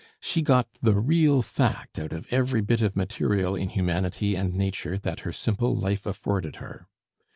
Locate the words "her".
5.19-5.31, 6.55-6.87